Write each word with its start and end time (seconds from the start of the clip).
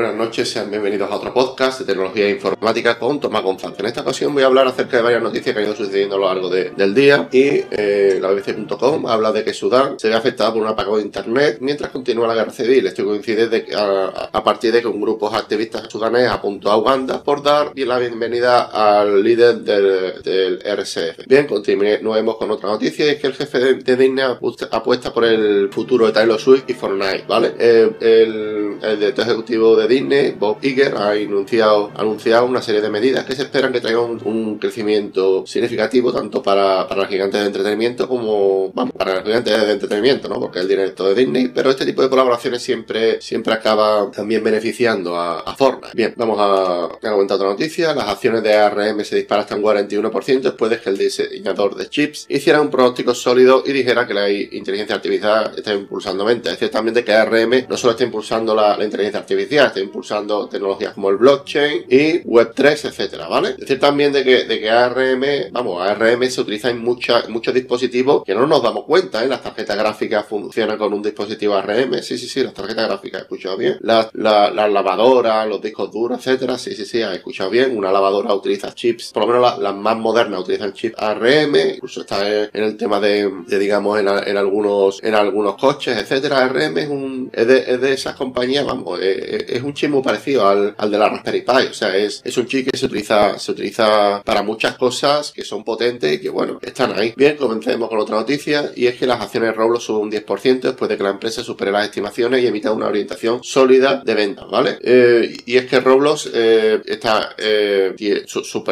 buenas 0.00 0.16
noches, 0.16 0.48
sean 0.48 0.70
bienvenidos 0.70 1.10
a 1.10 1.16
otro 1.16 1.34
podcast 1.34 1.80
de 1.80 1.84
tecnología 1.84 2.24
e 2.24 2.30
informática 2.30 2.98
con 2.98 3.20
Tomás 3.20 3.42
González. 3.42 3.78
En 3.80 3.84
esta 3.84 4.00
ocasión 4.00 4.32
voy 4.32 4.42
a 4.42 4.46
hablar 4.46 4.66
acerca 4.66 4.96
de 4.96 5.02
varias 5.02 5.22
noticias 5.22 5.54
que 5.54 5.60
han 5.60 5.66
ido 5.66 5.76
sucediendo 5.76 6.16
a 6.16 6.18
lo 6.18 6.26
largo 6.26 6.48
del 6.48 6.94
día 6.94 7.28
y 7.30 7.64
eh, 7.70 8.18
la 8.18 8.30
BBC.com 8.30 9.06
habla 9.06 9.30
de 9.30 9.44
que 9.44 9.52
Sudán 9.52 10.00
se 10.00 10.08
ve 10.08 10.14
afectada 10.14 10.54
por 10.54 10.62
un 10.62 10.68
apagón 10.68 11.00
de 11.00 11.04
internet 11.04 11.58
mientras 11.60 11.90
continúa 11.90 12.26
la 12.28 12.34
guerra 12.34 12.50
civil. 12.50 12.86
Esto 12.86 13.04
coincide 13.04 13.48
de 13.48 13.66
a, 13.76 14.42
partir 14.42 14.72
de 14.72 14.80
que 14.80 14.88
un 14.88 15.02
grupo 15.02 15.28
de 15.28 15.36
activistas 15.36 15.86
sudanés 15.90 16.30
apuntó 16.30 16.70
a 16.70 16.78
Uganda 16.78 17.22
por 17.22 17.42
dar 17.42 17.72
la 17.74 17.98
bienvenida 17.98 18.70
al 18.72 19.22
líder 19.22 19.58
del, 19.58 20.60
RSF. 20.60 21.26
Bien, 21.26 21.46
continuemos 21.46 22.38
con 22.38 22.50
otra 22.50 22.70
noticia 22.70 23.04
y 23.04 23.08
es 23.10 23.16
que 23.20 23.26
el 23.26 23.34
jefe 23.34 23.58
de, 23.58 23.74
Disney 23.74 24.24
apuesta 24.70 25.12
por 25.12 25.26
el 25.26 25.68
futuro 25.70 26.06
de 26.06 26.12
Taylor 26.12 26.40
Swift 26.40 26.64
y 26.68 26.72
Fortnite, 26.72 27.24
¿vale? 27.28 27.52
Eh, 27.58 27.90
el, 28.00 28.78
el 28.80 28.98
director 28.98 29.26
ejecutivo 29.26 29.76
de 29.76 29.89
Disney, 29.90 30.30
Bob 30.38 30.58
Iger, 30.62 30.94
ha 30.96 31.10
anunciado, 31.10 31.90
anunciado 31.96 32.46
una 32.46 32.62
serie 32.62 32.80
de 32.80 32.88
medidas 32.88 33.24
que 33.24 33.34
se 33.34 33.42
esperan 33.42 33.72
que 33.72 33.80
traigan 33.80 34.20
un, 34.24 34.58
crecimiento 34.60 35.46
significativo 35.46 36.12
tanto 36.12 36.42
para, 36.42 36.86
para 36.86 37.02
los 37.02 37.10
gigantes 37.10 37.40
de 37.40 37.46
entretenimiento 37.46 38.08
como 38.08 38.72
vamos, 38.72 38.94
para 38.94 39.16
los 39.16 39.24
gigantes 39.24 39.66
de 39.66 39.72
entretenimiento, 39.72 40.28
¿no? 40.28 40.40
Porque 40.40 40.58
es 40.58 40.62
el 40.62 40.68
director 40.68 41.08
de 41.08 41.14
Disney, 41.14 41.48
pero 41.48 41.70
este 41.70 41.86
tipo 41.86 42.02
de 42.02 42.08
colaboraciones 42.08 42.62
siempre, 42.62 43.20
siempre 43.20 43.54
acaba 43.54 44.10
también 44.10 44.42
beneficiando 44.42 45.16
a, 45.16 45.40
a 45.40 45.56
Fortnite. 45.56 45.94
Bien, 45.94 46.14
vamos 46.16 46.38
a, 46.40 46.88
comentar 47.00 47.36
otra 47.36 47.48
noticia. 47.48 47.94
Las 47.94 48.08
acciones 48.08 48.42
de 48.42 48.54
ARM 48.54 49.04
se 49.04 49.16
disparan 49.16 49.44
hasta 49.44 49.56
un 49.56 49.62
41% 49.62 50.40
después 50.40 50.70
de 50.70 50.80
que 50.80 50.90
el 50.90 50.98
diseñador 50.98 51.74
de 51.74 51.88
chips 51.88 52.26
hiciera 52.28 52.60
un 52.60 52.70
pronóstico 52.70 53.14
sólido 53.14 53.62
y 53.66 53.72
dijera 53.72 54.06
que 54.06 54.14
la 54.14 54.30
inteligencia 54.30 54.96
artificial 54.96 55.52
está 55.56 55.74
impulsando 55.74 56.24
ventas. 56.24 56.52
Es 56.52 56.60
decir, 56.60 56.72
también 56.72 56.94
de 56.94 57.04
que 57.04 57.12
ARM 57.12 57.66
no 57.68 57.76
solo 57.76 57.92
está 57.92 58.04
impulsando 58.04 58.54
la, 58.54 58.76
la 58.76 58.84
inteligencia 58.84 59.20
artificial, 59.20 59.66
está 59.66 59.79
impulsando 59.82 60.48
tecnologías 60.48 60.94
como 60.94 61.10
el 61.10 61.16
blockchain 61.16 61.84
y 61.88 62.22
Web3, 62.22 62.88
etcétera, 62.88 63.28
¿vale? 63.28 63.50
Es 63.50 63.56
decir 63.58 63.80
también 63.80 64.12
de 64.12 64.24
que, 64.24 64.44
de 64.44 64.60
que 64.60 64.70
ARM, 64.70 65.52
vamos, 65.52 65.82
ARM 65.82 66.30
se 66.30 66.40
utiliza 66.40 66.70
en 66.70 66.82
muchos 66.82 67.54
dispositivos 67.54 68.24
que 68.24 68.34
no 68.34 68.46
nos 68.46 68.62
damos 68.62 68.84
cuenta, 68.84 69.24
¿eh? 69.24 69.28
Las 69.28 69.42
tarjetas 69.42 69.76
gráficas 69.76 70.26
funcionan 70.26 70.78
con 70.78 70.92
un 70.92 71.02
dispositivo 71.02 71.54
ARM, 71.54 72.02
sí, 72.02 72.18
sí, 72.18 72.28
sí, 72.28 72.42
las 72.42 72.54
tarjetas 72.54 72.86
gráficas, 72.86 73.22
escuchado 73.22 73.56
bien. 73.56 73.78
Las 73.80 74.08
la, 74.14 74.50
la 74.50 74.68
lavadoras, 74.68 75.46
los 75.48 75.60
discos 75.60 75.90
duros, 75.90 76.18
etcétera, 76.18 76.58
sí, 76.58 76.74
sí, 76.74 76.84
sí, 76.84 76.98
he 76.98 77.14
escuchado 77.14 77.50
bien. 77.50 77.76
Una 77.76 77.92
lavadora 77.92 78.34
utiliza 78.34 78.74
chips, 78.74 79.12
por 79.12 79.26
lo 79.26 79.32
menos 79.32 79.58
las 79.58 79.74
más 79.74 79.96
modernas 79.96 80.40
utilizan 80.40 80.72
chips 80.72 80.96
ARM, 80.98 81.56
incluso 81.74 82.02
está 82.02 82.28
en, 82.28 82.50
el 82.52 82.76
tema 82.76 83.00
de, 83.00 83.30
digamos, 83.46 83.98
en, 83.98 84.08
en, 84.08 84.36
algunos, 84.36 85.02
en 85.02 85.14
algunos 85.14 85.56
coches, 85.56 85.96
etcétera. 85.96 86.44
ARM 86.44 86.78
es 86.78 86.88
un, 86.88 87.30
es 87.32 87.46
de, 87.46 87.58
es 87.66 87.80
de 87.80 87.92
esas 87.92 88.16
compañías, 88.16 88.64
vamos, 88.64 88.98
es, 89.00 89.62
un 89.62 89.69
chip 89.74 89.90
muy 89.90 90.02
parecido 90.02 90.46
al, 90.46 90.74
al, 90.76 90.90
de 90.90 90.98
la 90.98 91.08
Raspberry 91.08 91.42
Pi. 91.42 91.66
O 91.70 91.74
sea, 91.74 91.96
es, 91.96 92.22
es 92.24 92.36
un 92.36 92.46
chip 92.46 92.70
que 92.70 92.76
se 92.76 92.86
utiliza, 92.86 93.38
se 93.38 93.52
utiliza 93.52 94.22
para 94.24 94.42
muchas 94.42 94.76
cosas 94.76 95.32
que 95.32 95.44
son 95.44 95.64
potentes 95.64 96.12
y 96.12 96.20
que, 96.20 96.30
bueno, 96.30 96.58
están 96.62 96.98
ahí. 96.98 97.12
Bien, 97.16 97.36
comencemos 97.36 97.88
con 97.88 97.98
otra 97.98 98.16
noticia 98.16 98.70
y 98.74 98.86
es 98.86 98.96
que 98.96 99.06
las 99.06 99.20
acciones 99.20 99.54
Roblox 99.54 99.84
suben 99.84 100.02
un 100.02 100.10
10% 100.10 100.60
después 100.60 100.88
de 100.88 100.96
que 100.96 101.02
la 101.02 101.10
empresa 101.10 101.42
supere 101.42 101.70
las 101.70 101.84
estimaciones 101.84 102.42
y 102.42 102.46
emita 102.46 102.72
una 102.72 102.86
orientación 102.86 103.42
sólida 103.42 104.02
de 104.04 104.14
ventas, 104.14 104.46
¿vale? 104.50 104.78
Eh, 104.82 105.36
y 105.46 105.56
es 105.56 105.66
que 105.66 105.80
Roblox 105.80 106.30
eh, 106.32 106.80
está, 106.86 107.34
eh, 107.38 107.94
su, 108.26 108.64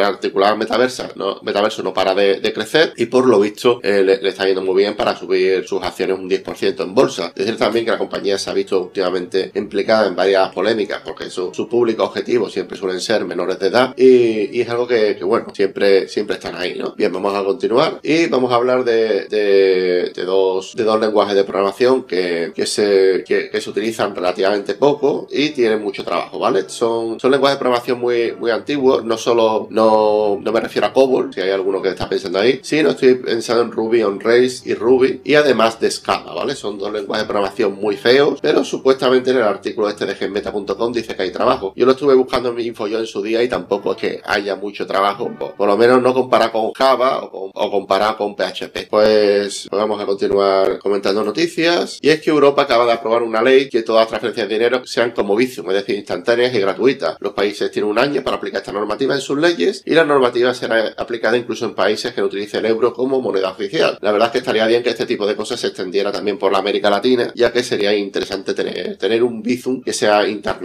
metaversa, 0.58 1.10
¿no? 1.16 1.40
metaverso 1.42 1.82
no 1.82 1.92
para 1.92 2.14
de, 2.14 2.40
de 2.40 2.52
crecer 2.52 2.92
y 2.96 3.06
por 3.06 3.26
lo 3.26 3.40
visto 3.40 3.80
eh, 3.82 4.02
le, 4.02 4.20
le, 4.20 4.28
está 4.28 4.46
yendo 4.46 4.62
muy 4.62 4.76
bien 4.76 4.96
para 4.96 5.16
subir 5.16 5.66
sus 5.66 5.82
acciones 5.82 6.18
un 6.18 6.28
10% 6.28 6.82
en 6.82 6.94
bolsa. 6.94 7.32
Es 7.34 7.46
decir 7.46 7.56
también 7.56 7.84
que 7.84 7.90
la 7.90 7.98
compañía 7.98 8.38
se 8.38 8.50
ha 8.50 8.54
visto 8.54 8.82
últimamente 8.82 9.50
implicada 9.54 10.06
en 10.06 10.16
varias 10.16 10.52
polémicas 10.52 10.77
porque 11.04 11.30
su, 11.30 11.52
su 11.52 11.68
público 11.68 12.04
objetivo 12.04 12.48
siempre 12.48 12.76
suelen 12.76 13.00
ser 13.00 13.24
menores 13.24 13.58
de 13.58 13.66
edad 13.68 13.94
y, 13.96 14.60
es 14.60 14.68
algo 14.68 14.86
que, 14.86 15.14
bueno, 15.22 15.46
siempre, 15.54 16.08
siempre 16.08 16.36
están 16.36 16.56
ahí, 16.56 16.76
¿no? 16.76 16.94
Bien, 16.96 17.12
vamos 17.12 17.34
a 17.34 17.44
continuar 17.44 18.00
y 18.02 18.26
vamos 18.26 18.52
a 18.52 18.56
hablar 18.56 18.84
de, 18.84 19.26
de, 19.26 20.24
dos, 20.24 20.74
de 20.74 20.84
dos 20.84 21.00
lenguajes 21.00 21.34
de 21.34 21.44
programación 21.44 22.04
que, 22.04 22.52
que, 22.54 22.66
se, 22.66 23.24
que, 23.26 23.60
se 23.60 23.70
utilizan 23.70 24.14
relativamente 24.14 24.74
poco 24.74 25.26
y 25.30 25.50
tienen 25.50 25.82
mucho 25.82 26.04
trabajo, 26.04 26.38
¿vale? 26.38 26.68
Son, 26.68 27.18
son 27.18 27.30
lenguajes 27.30 27.56
de 27.56 27.60
programación 27.60 28.00
muy, 28.00 28.32
muy 28.32 28.50
antiguos, 28.50 29.04
no 29.04 29.16
solo, 29.16 29.68
no, 29.70 30.38
no 30.40 30.52
me 30.52 30.60
refiero 30.60 30.86
a 30.86 30.92
COBOL, 30.92 31.32
si 31.32 31.40
hay 31.40 31.50
alguno 31.50 31.80
que 31.82 31.90
está 31.90 32.08
pensando 32.08 32.38
ahí, 32.38 32.60
sino 32.62 32.90
estoy 32.90 33.14
pensando 33.14 33.62
en 33.62 33.72
Ruby 33.72 34.02
on 34.02 34.20
Rails 34.20 34.66
y 34.66 34.74
Ruby 34.74 35.20
y 35.24 35.34
además 35.34 35.80
de 35.80 35.90
Scala, 35.90 36.32
¿vale? 36.32 36.54
Son 36.54 36.78
dos 36.78 36.92
lenguajes 36.92 37.24
de 37.24 37.28
programación 37.28 37.74
muy 37.74 37.96
feos, 37.96 38.40
pero 38.40 38.64
supuestamente 38.64 39.30
en 39.30 39.38
el 39.38 39.42
artículo 39.42 39.88
este 39.88 40.06
de 40.06 40.14
genmeta.com 40.14 40.67
dice 40.92 41.14
que 41.14 41.22
hay 41.22 41.30
trabajo. 41.30 41.72
Yo 41.76 41.86
lo 41.86 41.92
estuve 41.92 42.14
buscando 42.14 42.50
en 42.50 42.54
mi 42.56 42.64
info 42.64 42.86
yo 42.86 42.98
en 42.98 43.06
su 43.06 43.22
día 43.22 43.42
y 43.42 43.48
tampoco 43.48 43.92
es 43.92 43.98
que 43.98 44.20
haya 44.24 44.56
mucho 44.56 44.86
trabajo, 44.86 45.30
por, 45.56 45.66
lo 45.66 45.76
menos 45.76 46.02
no 46.02 46.14
comparado 46.14 46.52
con 46.52 46.72
Java 46.72 47.22
o, 47.22 47.50
con, 47.52 47.70
comparado 47.70 48.16
con 48.16 48.34
PHP. 48.34 48.88
Pues 48.88 49.68
vamos 49.70 50.00
a 50.00 50.06
continuar 50.06 50.78
comentando 50.78 51.24
noticias 51.24 51.98
y 52.00 52.10
es 52.10 52.20
que 52.20 52.30
Europa 52.30 52.62
acaba 52.62 52.86
de 52.86 52.92
aprobar 52.92 53.22
una 53.22 53.42
ley 53.42 53.68
que 53.68 53.82
todas 53.82 54.02
las 54.02 54.08
transferencias 54.08 54.48
de 54.48 54.54
dinero 54.54 54.82
sean 54.86 55.12
como 55.12 55.36
Bizum, 55.36 55.68
es 55.68 55.74
decir, 55.74 55.96
instantáneas 55.96 56.54
y 56.54 56.60
gratuitas. 56.60 57.16
Los 57.20 57.32
países 57.32 57.70
tienen 57.70 57.90
un 57.90 57.98
año 57.98 58.22
para 58.22 58.36
aplicar 58.36 58.60
esta 58.60 58.72
normativa 58.72 59.14
en 59.14 59.20
sus 59.20 59.38
leyes 59.38 59.82
y 59.84 59.94
la 59.94 60.04
normativa 60.04 60.54
será 60.54 60.94
aplicada 60.96 61.36
incluso 61.36 61.64
en 61.64 61.74
países 61.74 62.12
que 62.12 62.20
no 62.20 62.26
utilicen 62.26 62.64
el 62.64 62.70
euro 62.70 62.92
como 62.92 63.20
moneda 63.20 63.50
oficial. 63.50 63.98
La 64.00 64.12
verdad 64.12 64.28
es 64.28 64.32
que 64.32 64.38
estaría 64.38 64.66
bien 64.66 64.82
que 64.82 64.90
este 64.90 65.06
tipo 65.06 65.26
de 65.26 65.36
cosas 65.36 65.60
se 65.60 65.68
extendiera 65.68 66.12
también 66.12 66.38
por 66.38 66.52
la 66.52 66.58
América 66.58 66.90
Latina, 66.90 67.32
ya 67.34 67.52
que 67.52 67.62
sería 67.62 67.94
interesante 67.94 68.54
tener, 68.54 68.96
tener 68.96 69.22
un 69.22 69.42
Bizum 69.42 69.82
que 69.82 69.92
sea 69.92 70.26
internacional, 70.28 70.57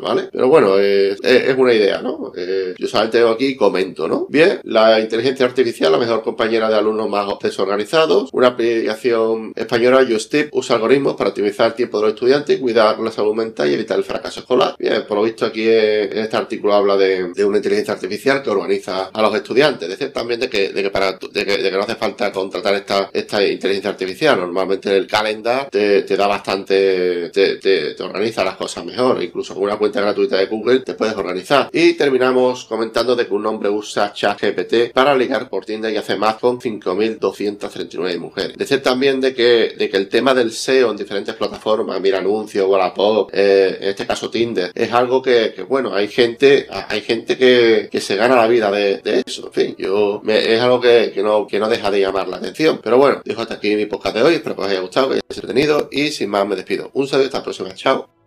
¿vale? 0.00 0.28
Pero 0.32 0.48
bueno, 0.48 0.78
es, 0.78 1.18
es 1.22 1.56
una 1.56 1.72
idea, 1.72 2.00
¿no? 2.02 2.32
Eh, 2.36 2.74
yo 2.78 2.86
solamente 2.88 3.18
tengo 3.18 3.30
aquí 3.30 3.46
y 3.46 3.56
comento, 3.56 4.08
¿no? 4.08 4.26
Bien, 4.28 4.60
la 4.64 5.00
inteligencia 5.00 5.46
artificial, 5.46 5.92
la 5.92 5.98
mejor 5.98 6.22
compañera 6.22 6.68
de 6.68 6.76
alumnos 6.76 7.08
más 7.08 7.26
desorganizados, 7.42 8.30
una 8.32 8.48
aplicación 8.48 9.52
española, 9.56 10.06
Justip, 10.08 10.48
usa 10.52 10.76
algoritmos 10.76 11.16
para 11.16 11.30
optimizar 11.30 11.68
el 11.68 11.74
tiempo 11.74 11.98
de 11.98 12.04
los 12.04 12.14
estudiantes, 12.14 12.58
cuidar 12.58 12.98
la 12.98 13.10
salud 13.10 13.34
mental 13.34 13.70
y 13.70 13.74
evitar 13.74 13.98
el 13.98 14.04
fracaso 14.04 14.40
escolar. 14.40 14.74
Bien, 14.78 15.04
por 15.06 15.18
lo 15.18 15.24
visto 15.24 15.46
aquí 15.46 15.66
en 15.66 16.18
este 16.18 16.36
artículo 16.36 16.74
habla 16.74 16.96
de, 16.96 17.32
una 17.44 17.56
inteligencia 17.56 17.94
artificial 17.94 18.42
que 18.42 18.50
organiza 18.50 19.10
a 19.12 19.22
los 19.22 19.34
estudiantes. 19.34 19.88
Decir 19.88 20.12
también 20.12 20.40
de 20.40 20.48
que, 20.48 20.70
de 20.70 20.82
que 20.82 20.90
para 20.90 21.12
de 21.12 21.44
que, 21.44 21.70
no 21.70 21.80
hace 21.80 21.94
falta 21.94 22.32
contratar 22.32 22.74
esta, 22.74 23.46
inteligencia 23.46 23.90
artificial. 23.90 24.38
Normalmente 24.38 24.96
el 24.96 25.06
calendar 25.06 25.68
te, 25.70 26.02
da 26.02 26.26
bastante, 26.26 27.30
te, 27.30 27.56
te, 27.56 28.02
organiza 28.02 28.44
las 28.44 28.56
cosas 28.56 28.84
mejor. 28.84 29.22
Incluso 29.40 29.54
con 29.54 29.62
una 29.62 29.78
cuenta 29.78 30.02
gratuita 30.02 30.36
de 30.36 30.44
Google 30.44 30.80
te 30.80 30.92
puedes 30.92 31.16
organizar. 31.16 31.70
Y 31.72 31.94
terminamos 31.94 32.66
comentando 32.66 33.16
de 33.16 33.26
que 33.26 33.32
un 33.32 33.46
hombre 33.46 33.70
usa 33.70 34.12
ChatGPT 34.12 34.92
para 34.92 35.16
ligar 35.16 35.48
por 35.48 35.64
Tinder 35.64 35.90
y 35.90 35.96
hace 35.96 36.14
más 36.16 36.34
con 36.34 36.60
5.239 36.60 38.18
mujeres. 38.18 38.58
Decir 38.58 38.82
también 38.82 39.18
de 39.18 39.32
que, 39.32 39.74
de 39.78 39.88
que 39.88 39.96
el 39.96 40.10
tema 40.10 40.34
del 40.34 40.52
SEO 40.52 40.90
en 40.90 40.98
diferentes 40.98 41.34
plataformas, 41.36 41.98
mira 42.02 42.18
anuncios, 42.18 42.68
Wallapop, 42.68 43.30
eh, 43.32 43.78
en 43.80 43.88
este 43.88 44.06
caso 44.06 44.28
Tinder, 44.28 44.72
es 44.74 44.92
algo 44.92 45.22
que, 45.22 45.54
bueno, 45.66 45.94
hay 45.94 46.08
gente, 46.08 46.66
hay 46.70 47.00
gente 47.00 47.38
que, 47.38 47.88
que 47.90 48.00
se 48.02 48.16
gana 48.16 48.36
la 48.36 48.46
vida 48.46 48.70
de, 48.70 49.22
eso. 49.26 49.46
En 49.46 49.52
fin, 49.54 49.74
yo, 49.78 50.20
es 50.26 50.60
algo 50.60 50.82
que, 50.82 51.12
que, 51.14 51.22
no, 51.22 51.46
que 51.46 51.58
no 51.58 51.70
deja 51.70 51.90
de 51.90 52.00
llamar 52.00 52.28
la 52.28 52.36
atención. 52.36 52.78
Pero 52.82 52.98
bueno, 52.98 53.22
dejo 53.24 53.40
hasta 53.40 53.54
aquí 53.54 53.74
mi 53.74 53.86
podcast 53.86 54.16
de 54.16 54.22
hoy. 54.22 54.34
Espero 54.34 54.54
que 54.54 54.60
os 54.60 54.68
haya 54.68 54.80
gustado, 54.80 55.08
que 55.08 55.14
os 55.14 55.20
haya 55.30 55.40
entretenido. 55.40 55.88
Y 55.90 56.10
sin 56.10 56.28
más, 56.28 56.46
me 56.46 56.56
despido. 56.56 56.90
Un 56.92 57.08
saludo 57.08 57.24
y 57.24 57.26
hasta 57.28 57.38
la 57.38 57.44
próxima. 57.44 57.74
Chao. 57.74 58.19